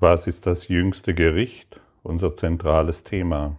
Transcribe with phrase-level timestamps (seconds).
[0.00, 1.80] Was ist das jüngste Gericht?
[2.04, 3.58] Unser zentrales Thema.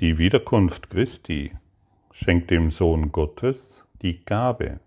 [0.00, 1.52] Die Wiederkunft Christi
[2.12, 4.80] schenkt dem Sohn Gottes die Gabe,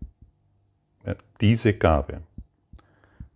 [1.04, 2.23] äh, diese Gabe,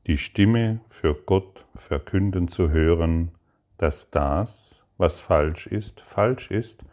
[0.07, 3.29] die Stimme für Gott verkünden zu hören,
[3.77, 6.83] dass das, was falsch ist, falsch ist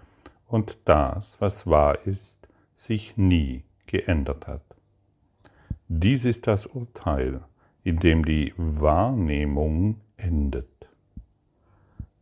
[0.46, 4.76] und das, was wahr ist, sich nie geändert hat.
[5.88, 7.40] Dies ist das Urteil,
[7.84, 10.66] in dem die Wahrnehmung endet.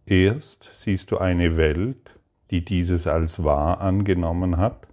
[0.06, 2.18] Erst siehst du eine Welt,
[2.50, 4.86] die dieses als wahr angenommen hat,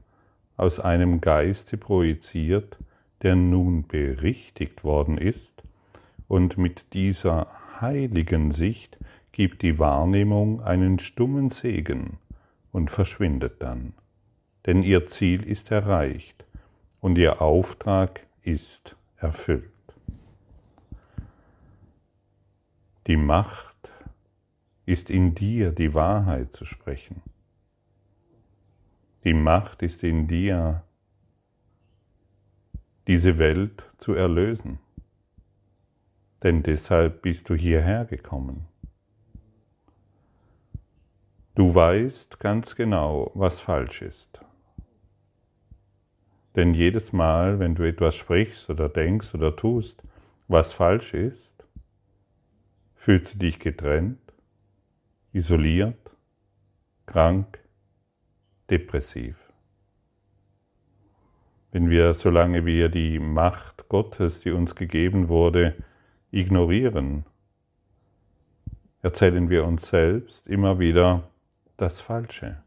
[0.57, 2.77] aus einem Geiste projiziert,
[3.21, 5.63] der nun berichtigt worden ist,
[6.27, 7.47] und mit dieser
[7.79, 8.97] heiligen Sicht
[9.31, 12.17] gibt die Wahrnehmung einen stummen Segen
[12.71, 13.93] und verschwindet dann.
[14.65, 16.45] Denn ihr Ziel ist erreicht
[16.99, 19.74] und ihr Auftrag ist erfüllt.
[23.07, 23.75] Die Macht
[24.87, 27.21] ist in dir, die Wahrheit zu sprechen.
[29.23, 30.83] Die Macht ist in dir,
[33.05, 34.79] diese Welt zu erlösen.
[36.41, 38.65] Denn deshalb bist du hierher gekommen.
[41.53, 44.39] Du weißt ganz genau, was falsch ist.
[46.55, 50.01] Denn jedes Mal, wenn du etwas sprichst oder denkst oder tust,
[50.47, 51.54] was falsch ist,
[53.05, 54.33] fühlst du dich getrennt,
[55.31, 56.09] isoliert,
[57.05, 57.59] krank,
[58.71, 59.35] depressiv.
[61.71, 65.75] Wenn wir, solange wir die Macht Gottes, die uns gegeben wurde,
[66.31, 67.27] ignorieren,
[69.03, 71.29] erzählen wir uns selbst immer wieder
[71.77, 72.63] das Falsche.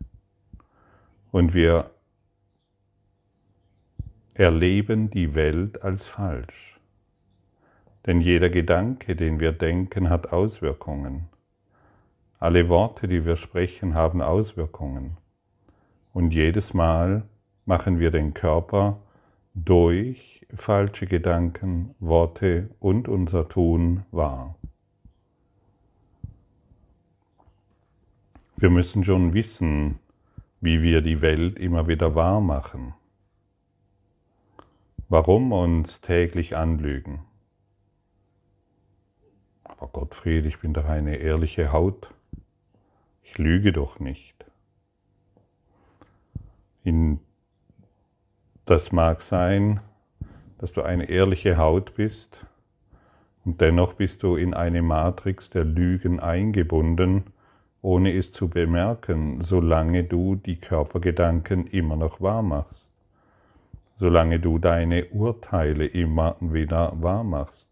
[1.33, 1.91] Und wir
[4.35, 6.78] erleben die Welt als falsch.
[8.09, 11.29] Denn jeder Gedanke, den wir denken, hat Auswirkungen.
[12.39, 15.19] Alle Worte, die wir sprechen, haben Auswirkungen.
[16.15, 17.25] Und jedes Mal
[17.67, 18.99] machen wir den Körper
[19.53, 24.55] durch falsche Gedanken, Worte und unser Tun wahr.
[28.57, 29.99] Wir müssen schon wissen,
[30.63, 32.95] wie wir die Welt immer wieder wahr machen.
[35.11, 37.28] Warum uns täglich anlügen?
[39.79, 42.13] Aber Gottfried, ich bin doch eine ehrliche Haut.
[43.23, 44.35] Ich lüge doch nicht.
[46.83, 47.21] In,
[48.65, 49.81] das mag sein,
[50.59, 52.45] dass du eine ehrliche Haut bist
[53.45, 57.25] und dennoch bist du in eine Matrix der Lügen eingebunden,
[57.81, 62.89] ohne es zu bemerken, solange du die Körpergedanken immer noch wahr machst,
[63.97, 67.68] solange du deine Urteile immer wieder wahr machst,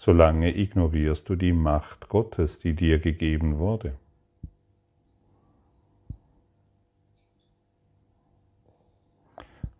[0.00, 3.92] solange ignorierst du die Macht Gottes, die dir gegeben wurde.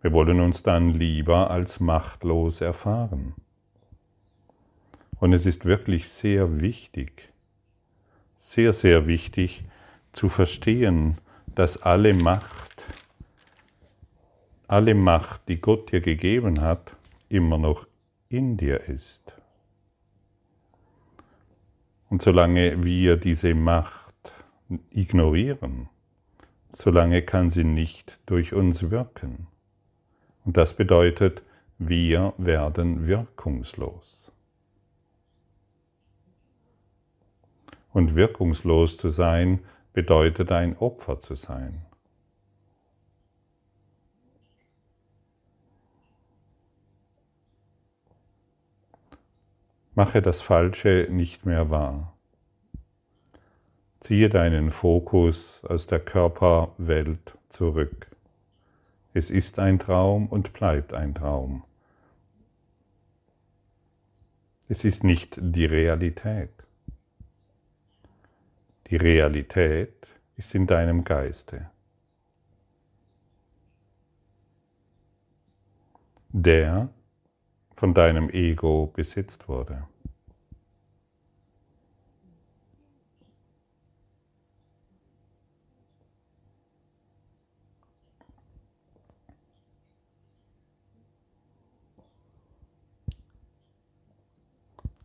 [0.03, 3.33] Wir wollen uns dann lieber als machtlos erfahren.
[5.19, 7.33] Und es ist wirklich sehr wichtig,
[8.37, 9.63] sehr, sehr wichtig
[10.11, 11.17] zu verstehen,
[11.47, 12.85] dass alle Macht,
[14.67, 16.95] alle Macht, die Gott dir gegeben hat,
[17.27, 17.87] immer noch
[18.29, 19.20] in dir ist.
[22.11, 24.33] Und solange wir diese Macht
[24.89, 25.87] ignorieren,
[26.69, 29.47] solange kann sie nicht durch uns wirken.
[30.43, 31.41] Und das bedeutet,
[31.77, 34.29] wir werden wirkungslos.
[37.93, 39.59] Und wirkungslos zu sein
[39.93, 41.85] bedeutet ein Opfer zu sein.
[49.93, 52.13] Mache das Falsche nicht mehr wahr.
[53.99, 58.07] Ziehe deinen Fokus aus der Körperwelt zurück.
[59.13, 61.63] Es ist ein Traum und bleibt ein Traum.
[64.69, 66.51] Es ist nicht die Realität.
[68.89, 70.07] Die Realität
[70.37, 71.69] ist in deinem Geiste.
[76.29, 76.89] Der
[77.75, 79.87] von deinem Ego besitzt wurde.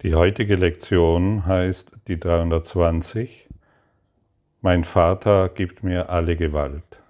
[0.06, 3.48] Die heutige Lektion heißt die 320.
[4.60, 7.02] Mein Vater gibt mir alle Gewalt.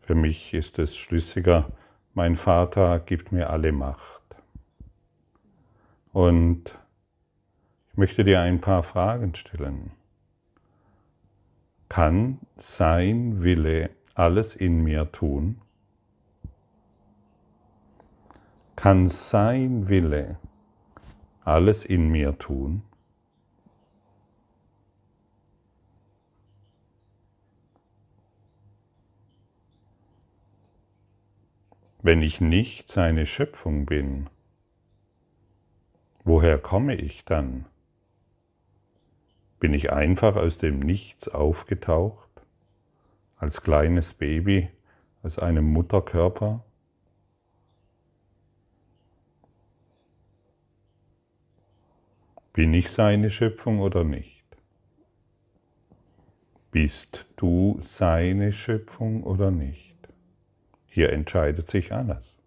[0.00, 1.72] Für mich ist es schlüssiger,
[2.14, 4.22] mein Vater gibt mir alle Macht.
[6.14, 6.78] Und
[7.90, 9.90] Ich möchte dir ein paar Fragen stellen.
[11.90, 15.60] Kann sein Wille alles in mir tun?
[18.74, 20.38] Kann sein Wille
[21.46, 22.82] alles in mir tun?
[32.02, 34.28] Wenn ich nicht seine Schöpfung bin,
[36.24, 37.66] woher komme ich dann?
[39.60, 42.28] Bin ich einfach aus dem Nichts aufgetaucht,
[43.36, 44.68] als kleines Baby
[45.22, 46.64] aus einem Mutterkörper?
[52.56, 54.46] Bin ich seine Schöpfung oder nicht?
[56.70, 59.94] Bist du seine Schöpfung oder nicht?
[60.86, 62.38] Hier entscheidet sich alles.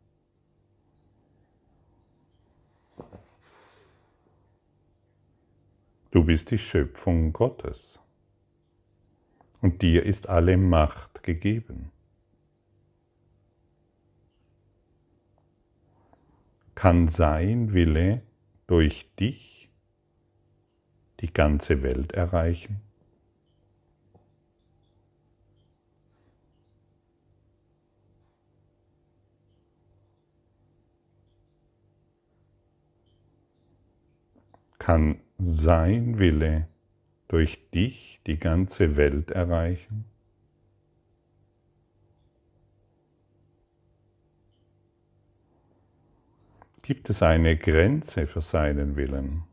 [6.09, 7.99] Du bist die Schöpfung Gottes
[9.61, 11.91] und dir ist alle Macht gegeben.
[16.73, 18.23] Kann sein Wille
[18.65, 19.48] durch dich
[21.19, 22.81] die ganze Welt erreichen?
[34.89, 36.67] kann sein Wille
[37.27, 40.05] durch dich die ganze Welt erreichen?
[46.81, 49.48] Gibt es eine Grenze für seinen Willen?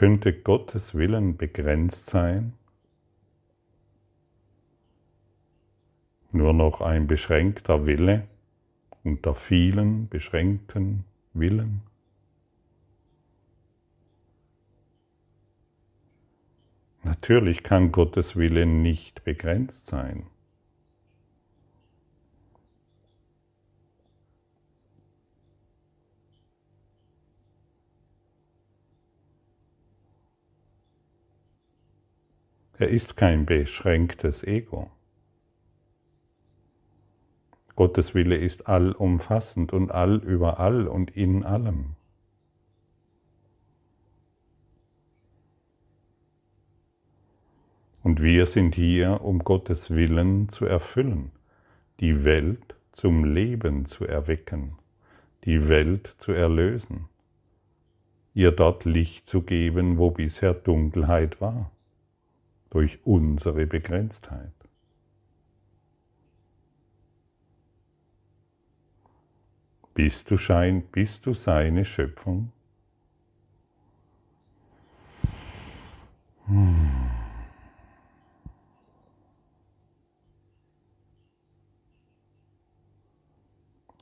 [0.00, 2.54] Könnte Gottes Willen begrenzt sein?
[6.32, 8.26] nur noch ein beschränkter Wille
[9.04, 11.04] unter vielen beschränkten
[11.34, 11.82] Willen.
[17.02, 20.24] Natürlich kann Gottes Wille nicht begrenzt sein.
[32.80, 34.90] Er ist kein beschränktes Ego.
[37.76, 41.96] Gottes Wille ist allumfassend und all überall und in allem.
[48.02, 51.32] Und wir sind hier, um Gottes Willen zu erfüllen,
[52.00, 54.78] die Welt zum Leben zu erwecken,
[55.44, 57.10] die Welt zu erlösen,
[58.32, 61.70] ihr dort Licht zu geben, wo bisher Dunkelheit war,
[62.70, 64.52] durch unsere Begrenztheit.
[69.94, 72.52] Bist du, Schein, bist du seine Schöpfung?
[76.46, 76.90] Hm.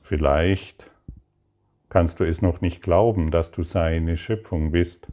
[0.03, 0.89] Vielleicht
[1.89, 5.07] kannst du es noch nicht glauben, dass du seine Schöpfung bist.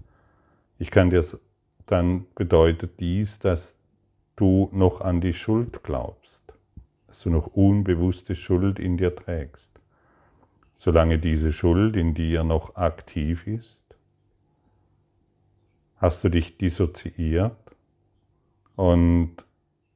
[0.78, 1.22] Ich kann dir
[1.86, 3.74] dann bedeutet dies, dass
[4.36, 6.42] du noch an die Schuld glaubst,
[7.06, 9.76] dass du noch unbewusste Schuld in dir trägst
[10.76, 13.82] solange diese Schuld in dir noch aktiv ist?
[15.96, 17.56] Hast du dich dissoziiert
[18.76, 19.34] und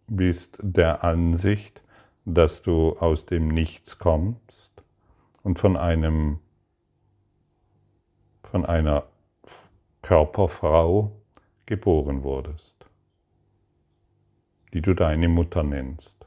[0.08, 1.82] bist der Ansicht,
[2.24, 4.82] dass du aus dem Nichts kommst
[5.42, 6.40] und von einem
[8.42, 9.04] von einer
[10.02, 11.12] Körperfrau
[11.70, 12.74] geboren wurdest,
[14.74, 16.26] die du deine Mutter nennst.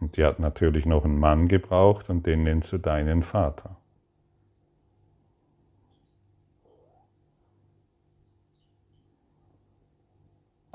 [0.00, 3.76] Und die hat natürlich noch einen Mann gebraucht und den nennst du deinen Vater.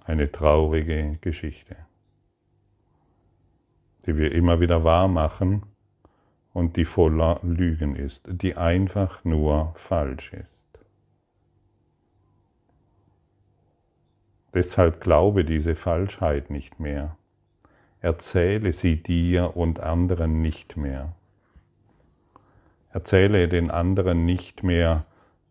[0.04, 1.76] Eine traurige Geschichte,
[4.06, 5.64] die wir immer wieder wahr machen
[6.54, 10.55] und die voller Lügen ist, die einfach nur falsch ist.
[14.56, 17.18] Deshalb glaube diese Falschheit nicht mehr.
[18.00, 21.14] Erzähle sie dir und anderen nicht mehr.
[22.94, 25.04] Erzähle den anderen nicht mehr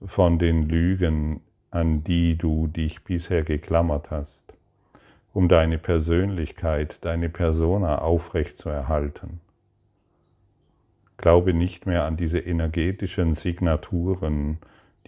[0.02, 4.54] von den Lügen, an die du dich bisher geklammert hast,
[5.34, 9.40] um deine Persönlichkeit, deine Persona aufrechtzuerhalten.
[11.18, 14.56] Glaube nicht mehr an diese energetischen Signaturen,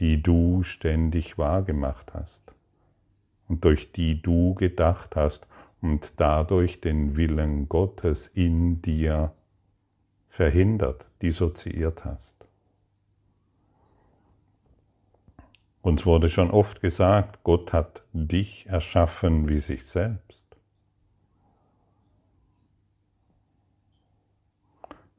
[0.00, 2.45] die du ständig wahrgemacht hast
[3.48, 5.46] und durch die du gedacht hast,
[5.80, 9.32] und dadurch den Willen Gottes in dir
[10.28, 12.34] verhindert, dissoziiert hast.
[15.82, 20.42] Uns wurde schon oft gesagt, Gott hat dich erschaffen wie sich selbst.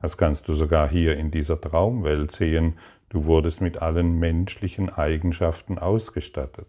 [0.01, 2.77] Das kannst du sogar hier in dieser Traumwelt sehen.
[3.09, 6.67] Du wurdest mit allen menschlichen Eigenschaften ausgestattet.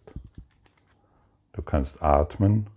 [1.69, 2.71] Du kannst atmen,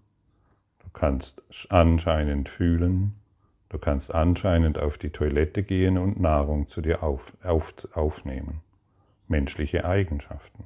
[0.80, 3.16] du kannst anscheinend fühlen,
[3.70, 8.60] du kannst anscheinend auf die Toilette gehen und Nahrung zu dir auf, auf, aufnehmen.
[9.30, 10.66] Menschliche Eigenschaften.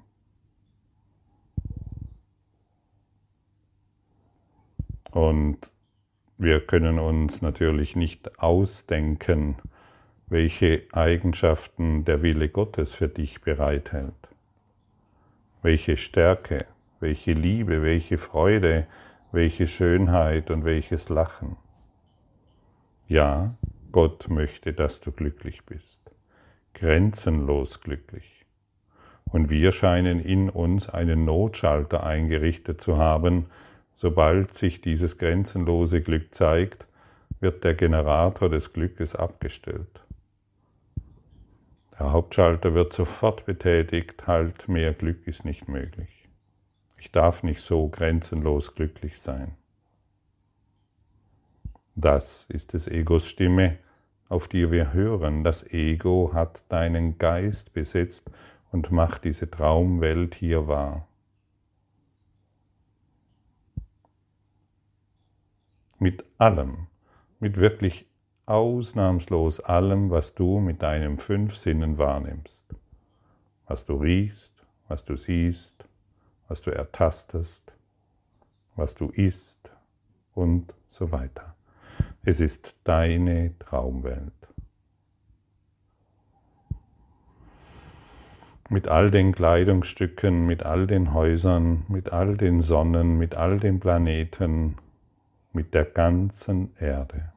[5.12, 5.70] Und
[6.39, 9.58] wir können uns natürlich nicht ausdenken,
[10.25, 14.15] welche Eigenschaften der Wille Gottes für dich bereithält,
[15.62, 16.65] welche Stärke,
[17.00, 18.88] welche Liebe, welche Freude,
[19.32, 21.58] welche Schönheit und welches Lachen.
[23.08, 23.56] Ja,
[23.92, 26.00] Gott möchte, dass du glücklich bist,
[26.74, 28.46] grenzenlos glücklich.
[29.32, 33.48] Und wir scheinen in uns einen Notschalter eingerichtet zu haben,
[33.96, 36.86] sobald sich dieses grenzenlose Glück zeigt,
[37.40, 40.02] wird der Generator des Glückes abgestellt.
[42.00, 46.14] Der Hauptschalter wird sofort betätigt, halt mehr Glück ist nicht möglich.
[47.05, 49.53] Ich darf nicht so grenzenlos glücklich sein.
[51.93, 53.77] Das ist des Egos Stimme,
[54.27, 55.43] auf die wir hören.
[55.43, 58.31] Das Ego hat deinen Geist besetzt
[58.71, 61.07] und macht diese Traumwelt hier wahr.
[66.00, 66.88] Mit allem,
[67.39, 68.07] mit wirklich
[68.47, 72.65] ausnahmslos allem, was du mit deinen fünf Sinnen wahrnimmst.
[73.67, 75.85] Was du riechst, was du siehst,
[76.48, 77.74] was du ertastest,
[78.75, 79.72] was du isst
[80.34, 81.56] und so weiter.
[82.24, 84.34] Es ist deine Traumwelt.
[88.68, 93.80] Mit all den Kleidungsstücken, mit all den Häusern, mit all den Sonnen, mit all den
[93.80, 94.78] Planeten,
[95.54, 97.32] mit der ganzen Erde.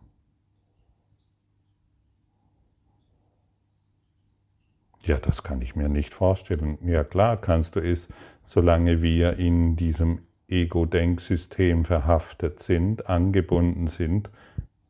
[5.03, 6.79] Ja, das kann ich mir nicht vorstellen.
[6.83, 8.09] Ja klar kannst du es,
[8.49, 14.31] solange wir in diesem Ego-Denksystem verhaftet sind, angebunden sind,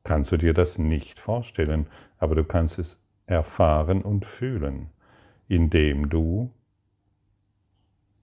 [0.05, 1.88] kannst du dir das nicht vorstellen,
[2.19, 4.91] aber du kannst es erfahren und fühlen,
[5.49, 6.53] indem du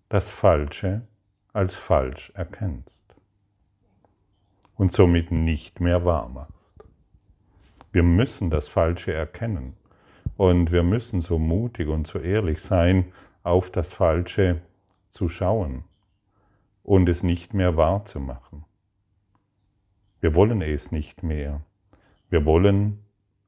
[0.07, 1.01] das Falsche
[1.51, 3.03] als falsch erkennst
[4.77, 6.71] und somit nicht mehr wahr machst.
[7.91, 9.73] Wir müssen das Falsche erkennen.
[10.37, 13.11] Und wir müssen so mutig und so ehrlich sein,
[13.43, 14.61] auf das Falsche
[15.15, 15.85] zu schauen
[16.83, 18.65] und es nicht mehr wahrzumachen.
[20.19, 21.61] Wir wollen es nicht mehr.
[22.29, 22.99] Wir wollen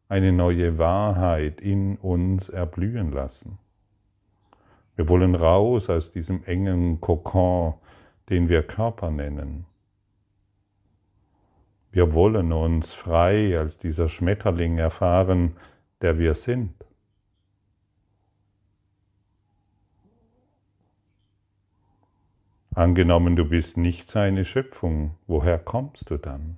[0.08, 3.60] eine neue Wahrheit in uns erblühen lassen.
[4.96, 7.74] Wir wollen raus aus diesem engen Kokon,
[8.30, 9.66] den wir Körper nennen.
[11.92, 15.58] Wir wollen uns frei als dieser Schmetterling erfahren,
[16.02, 16.87] der wir sind.
[22.78, 26.58] Angenommen, du bist nicht seine Schöpfung, woher kommst du dann?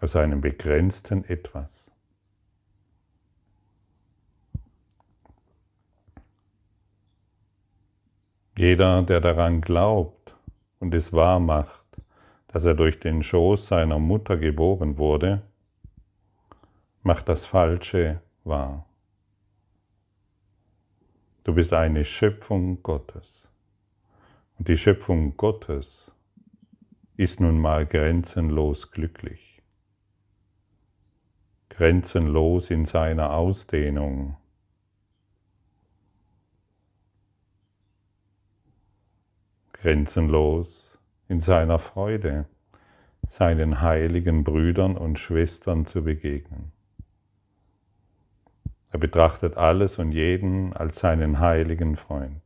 [0.00, 1.90] Aus einem begrenzten Etwas.
[8.56, 10.34] Jeder, der daran glaubt
[10.80, 12.00] und es wahr macht,
[12.48, 15.42] dass er durch den Schoß seiner Mutter geboren wurde,
[17.02, 18.86] macht das Falsche wahr.
[21.44, 23.48] Du bist eine Schöpfung Gottes.
[24.58, 26.12] Und die Schöpfung Gottes
[27.16, 29.60] ist nun mal grenzenlos glücklich.
[31.68, 34.36] Grenzenlos in seiner Ausdehnung.
[39.72, 40.96] Grenzenlos
[41.26, 42.46] in seiner Freude,
[43.26, 46.70] seinen heiligen Brüdern und Schwestern zu begegnen.
[48.92, 52.42] Er betrachtet alles und jeden als seinen heiligen Freund.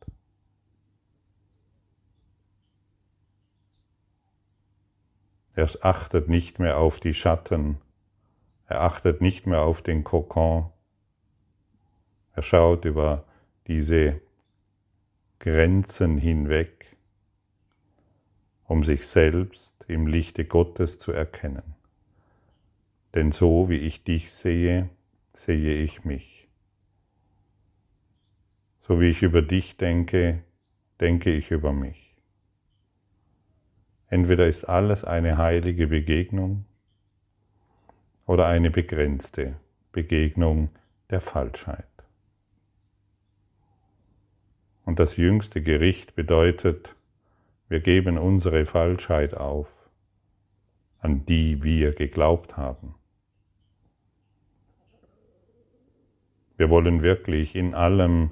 [5.54, 7.78] Er achtet nicht mehr auf die Schatten,
[8.68, 10.70] er achtet nicht mehr auf den Kokon,
[12.34, 13.24] er schaut über
[13.66, 14.20] diese
[15.40, 16.96] Grenzen hinweg,
[18.64, 21.74] um sich selbst im Lichte Gottes zu erkennen.
[23.14, 24.90] Denn so wie ich dich sehe,
[25.32, 26.35] sehe ich mich.
[28.86, 30.44] So wie ich über dich denke,
[31.00, 32.14] denke ich über mich.
[34.06, 36.66] Entweder ist alles eine heilige Begegnung
[38.26, 39.56] oder eine begrenzte
[39.90, 40.70] Begegnung
[41.10, 41.88] der Falschheit.
[44.84, 46.94] Und das jüngste Gericht bedeutet,
[47.68, 49.66] wir geben unsere Falschheit auf,
[51.00, 52.94] an die wir geglaubt haben.
[56.56, 58.30] Wir wollen wirklich in allem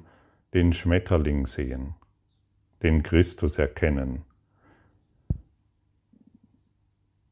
[0.55, 1.95] den Schmetterling sehen,
[2.81, 4.23] den Christus erkennen,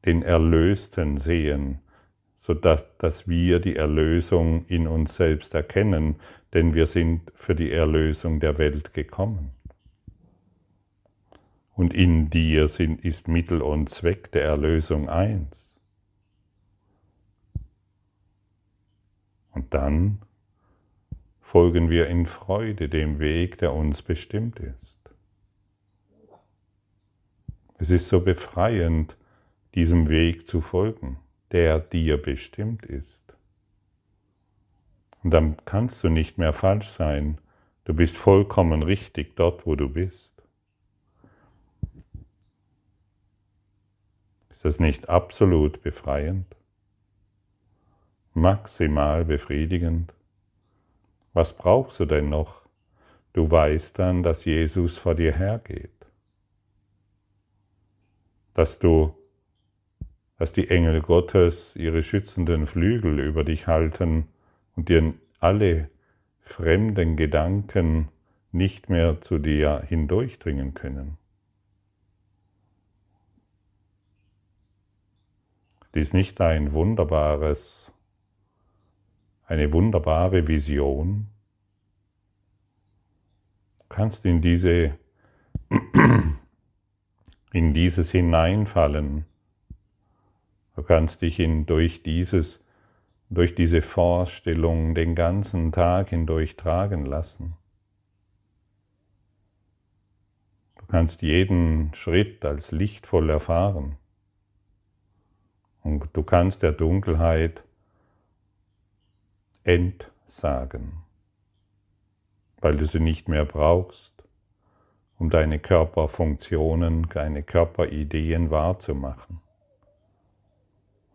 [0.04, 1.80] den Erlösten sehen,
[2.38, 6.16] sodass dass wir die Erlösung in uns selbst erkennen,
[6.52, 9.50] denn wir sind für die Erlösung der Welt gekommen.
[11.72, 15.80] Und in dir sind, ist Mittel und Zweck der Erlösung eins.
[19.50, 20.20] Und dann
[21.54, 24.98] folgen wir in Freude dem Weg, der uns bestimmt ist.
[27.78, 29.16] Es ist so befreiend,
[29.76, 31.20] diesem Weg zu folgen,
[31.52, 33.22] der dir bestimmt ist.
[35.22, 37.38] Und dann kannst du nicht mehr falsch sein.
[37.84, 40.32] Du bist vollkommen richtig dort, wo du bist.
[44.50, 46.56] Ist das nicht absolut befreiend?
[48.32, 50.12] Maximal befriedigend?
[51.34, 52.62] Was brauchst du denn noch?
[53.32, 55.90] Du weißt dann, dass Jesus vor dir hergeht.
[58.54, 59.14] Dass du,
[60.38, 64.28] dass die Engel Gottes ihre schützenden Flügel über dich halten
[64.76, 65.90] und dir alle
[66.40, 68.08] fremden Gedanken
[68.52, 71.18] nicht mehr zu dir hindurchdringen können.
[75.94, 77.93] Dies nicht ein wunderbares
[79.46, 81.28] eine wunderbare Vision.
[83.88, 84.98] Kannst in diese
[87.52, 89.26] in dieses hineinfallen.
[90.76, 92.60] Du kannst dich in, durch dieses
[93.30, 97.54] durch diese Vorstellung den ganzen Tag hindurch tragen lassen.
[100.76, 103.96] Du kannst jeden Schritt als lichtvoll erfahren.
[105.82, 107.64] Und du kannst der Dunkelheit
[109.64, 111.02] entsagen,
[112.60, 114.12] weil du sie nicht mehr brauchst,
[115.18, 119.40] um deine Körperfunktionen, deine Körperideen wahrzumachen.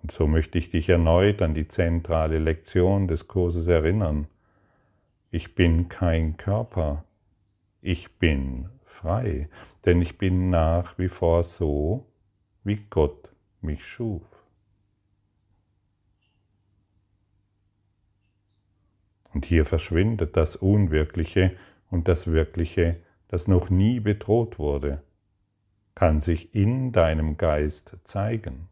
[0.01, 4.27] Und so möchte ich dich erneut an die zentrale Lektion des Kurses erinnern.
[5.29, 7.03] Ich bin kein Körper,
[7.81, 9.49] ich bin frei,
[9.85, 12.05] denn ich bin nach wie vor so,
[12.63, 13.29] wie Gott
[13.61, 14.23] mich schuf.
[19.33, 21.55] Und hier verschwindet das Unwirkliche
[21.89, 25.03] und das Wirkliche, das noch nie bedroht wurde,
[25.95, 28.69] kann sich in deinem Geist zeigen.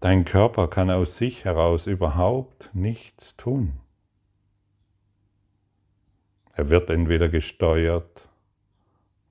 [0.00, 3.80] Dein Körper kann aus sich heraus überhaupt nichts tun.
[6.54, 8.28] Er wird entweder gesteuert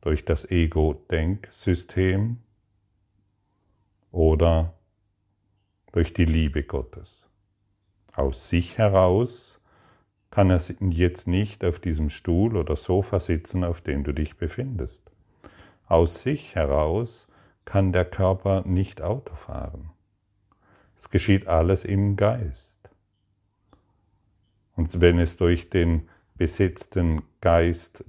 [0.02, 2.40] durch das Ego-Denksystem
[4.12, 4.74] oder
[5.92, 7.27] durch die Liebe Gottes
[8.18, 9.62] aus sich heraus
[10.32, 15.10] kann er jetzt nicht auf diesem Stuhl oder Sofa sitzen, auf dem du dich befindest.
[15.88, 17.28] Aus sich heraus
[17.66, 19.92] kann der Körper nicht Auto fahren.
[20.98, 22.72] Es geschieht alles im Geist.
[24.76, 28.06] Und wenn es durch den besetzten Geist,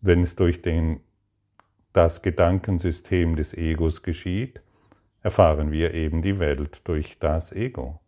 [0.00, 1.00] wenn es durch den,
[1.92, 4.60] das Gedankensystem des Egos geschieht,
[5.22, 8.01] erfahren wir eben die Welt durch das Ego.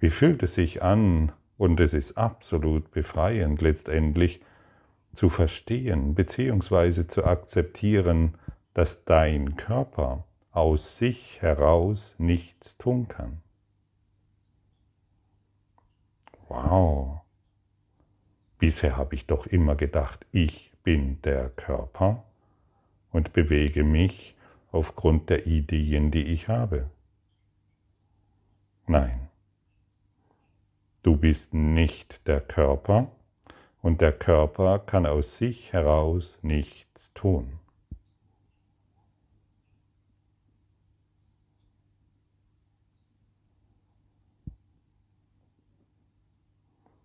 [0.00, 4.40] Wie fühlt es sich an, und es ist absolut befreiend letztendlich,
[5.14, 7.06] zu verstehen bzw.
[7.06, 8.38] zu akzeptieren,
[8.74, 13.42] dass dein Körper aus sich heraus nichts tun kann.
[16.48, 17.20] Wow.
[18.58, 22.24] Bisher habe ich doch immer gedacht, ich bin der Körper
[23.12, 24.34] und bewege mich
[24.72, 26.90] aufgrund der Ideen, die ich habe.
[28.86, 29.29] Nein,
[31.02, 33.10] Du bist nicht der Körper
[33.80, 37.60] und der Körper kann aus sich heraus nichts tun.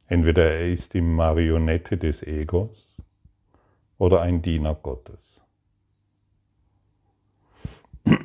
[0.08, 3.02] Entweder er ist die Marionette des Egos
[3.98, 5.42] oder ein Diener Gottes.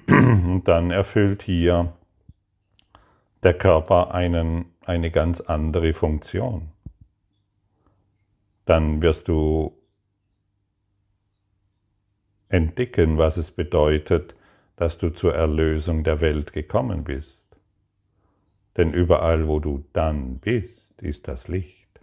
[0.08, 1.92] Und dann erfüllt hier
[3.42, 6.72] der Körper einen eine ganz andere Funktion.
[8.64, 9.76] Dann wirst du
[12.48, 14.34] entdecken, was es bedeutet,
[14.76, 17.44] dass du zur Erlösung der Welt gekommen bist.
[18.76, 22.00] Denn überall, wo du dann bist, ist das Licht.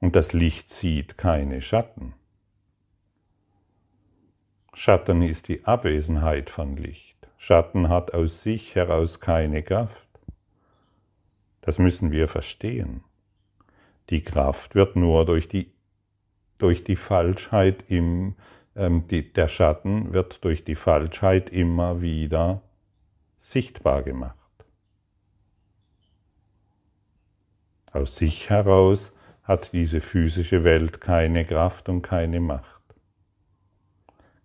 [0.00, 2.14] Und das Licht sieht keine Schatten.
[4.74, 7.05] Schatten ist die Abwesenheit von Licht.
[7.36, 10.06] Schatten hat aus sich heraus keine Kraft.
[11.60, 13.02] Das müssen wir verstehen.
[14.10, 15.72] Die Kraft wird nur durch die,
[16.58, 18.36] durch die Falschheit im,
[18.76, 22.62] ähm, die, der Schatten wird durch die Falschheit immer wieder
[23.36, 24.36] sichtbar gemacht.
[27.92, 32.82] Aus sich heraus hat diese physische Welt keine Kraft und keine Macht.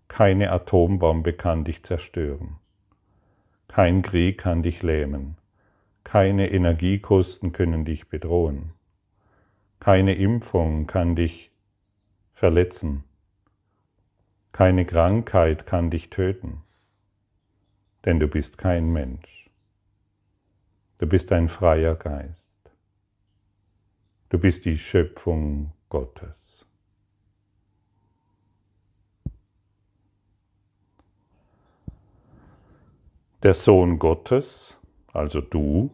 [0.08, 2.61] Keine Atombombe kann dich zerstören.
[3.71, 5.38] Kein Krieg kann dich lähmen.
[6.03, 8.73] Keine Energiekosten können dich bedrohen.
[9.79, 11.51] Keine Impfung kann dich
[12.34, 13.05] verletzen.
[14.51, 16.63] Keine Krankheit kann dich töten.
[18.03, 19.49] Denn du bist kein Mensch.
[20.99, 22.51] Du bist ein freier Geist.
[24.27, 26.40] Du bist die Schöpfung Gottes.
[33.43, 34.77] Der Sohn Gottes,
[35.12, 35.89] also du,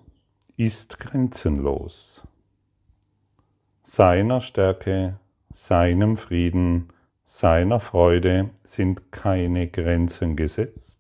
[0.58, 2.28] ist grenzenlos.
[3.84, 5.18] Seiner Stärke,
[5.54, 6.90] seinem Frieden,
[7.24, 11.00] seiner Freude sind keine Grenzen gesetzt,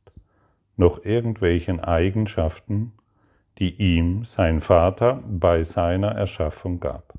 [0.78, 2.94] noch irgendwelchen Eigenschaften,
[3.58, 7.14] die ihm sein Vater bei seiner Erschaffung gab.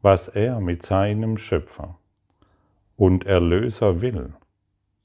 [0.00, 1.98] Was er mit seinem Schöpfer
[2.96, 4.32] und Erlöser will,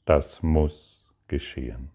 [0.06, 1.91] das muss geschehen.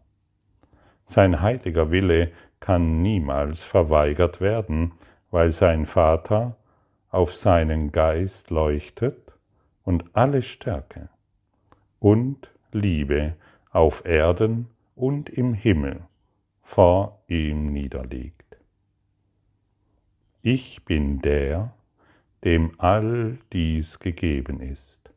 [1.10, 4.92] Sein heiliger Wille kann niemals verweigert werden,
[5.32, 6.56] weil sein Vater
[7.10, 9.32] auf seinen Geist leuchtet
[9.82, 11.08] und alle Stärke
[11.98, 13.34] und Liebe
[13.72, 16.02] auf Erden und im Himmel
[16.62, 18.58] vor ihm niederliegt.
[20.42, 21.74] Ich bin der,
[22.44, 25.10] dem all dies gegeben ist.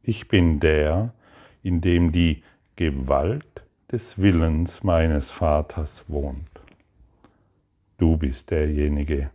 [0.00, 1.12] Ich bin der,
[1.62, 2.42] in dem die
[2.76, 3.57] Gewalt
[3.90, 6.60] des Willens meines Vaters wohnt.
[7.96, 9.30] Du bist derjenige,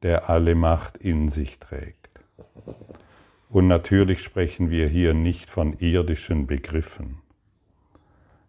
[0.00, 2.08] der alle Macht in sich trägt.
[3.50, 7.18] Und natürlich sprechen wir hier nicht von irdischen Begriffen.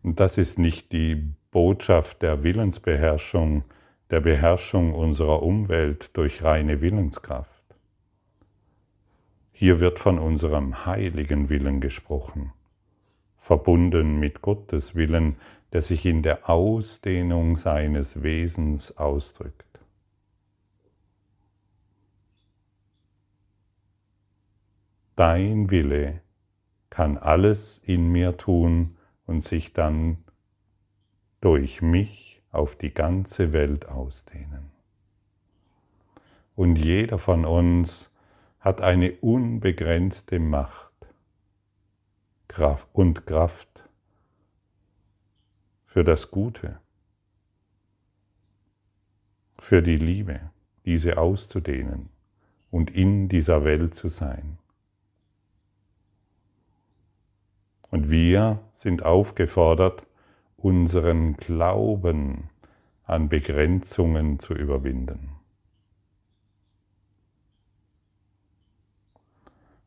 [0.03, 1.21] Und das ist nicht die
[1.51, 3.65] Botschaft der Willensbeherrschung,
[4.11, 7.51] der Beherrschung unserer Umwelt durch reine Willenskraft.
[9.51, 12.53] Hier wird von unserem heiligen Willen gesprochen
[13.45, 15.35] verbunden mit Gottes Willen,
[15.71, 19.67] der sich in der Ausdehnung seines Wesens ausdrückt.
[25.15, 26.21] Dein Wille
[26.89, 30.23] kann alles in mir tun und sich dann
[31.39, 34.71] durch mich auf die ganze Welt ausdehnen.
[36.55, 38.09] Und jeder von uns
[38.59, 40.84] hat eine unbegrenzte Macht
[42.55, 43.83] Kraft und Kraft
[45.87, 46.79] für das Gute,
[49.59, 50.39] für die Liebe,
[50.85, 52.07] diese auszudehnen
[52.71, 54.57] und in dieser Welt zu sein.
[57.91, 60.07] Und wir sind aufgefordert,
[60.55, 62.49] unseren Glauben
[63.03, 65.31] an Begrenzungen zu überwinden.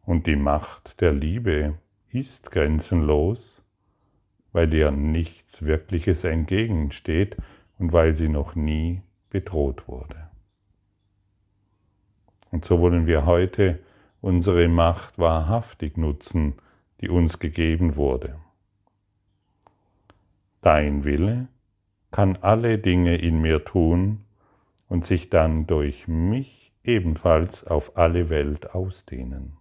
[0.05, 1.79] Und die Macht der Liebe
[2.21, 3.63] ist grenzenlos,
[4.53, 7.37] weil dir nichts Wirkliches entgegensteht
[7.79, 10.29] und weil sie noch nie bedroht wurde.
[12.51, 13.79] Und so wollen wir heute
[14.21, 16.55] unsere Macht wahrhaftig nutzen,
[17.01, 18.39] die uns gegeben wurde.
[20.61, 21.49] Dein Wille
[22.11, 24.25] kann alle Dinge in mir tun
[24.89, 29.58] und sich dann durch mich ebenfalls auf alle Welt ausdehnen.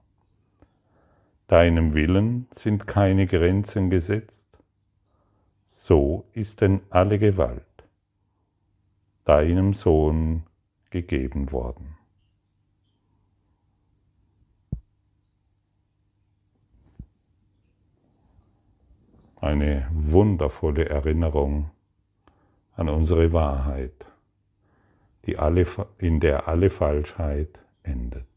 [1.48, 4.46] Deinem Willen sind keine Grenzen gesetzt.
[5.66, 7.64] So ist denn alle Gewalt
[9.28, 10.44] deinem Sohn
[10.90, 11.98] gegeben worden.
[19.36, 21.72] Eine wundervolle Erinnerung
[22.76, 24.06] an unsere Wahrheit,
[25.26, 25.66] die alle,
[25.98, 28.37] in der alle Falschheit endet.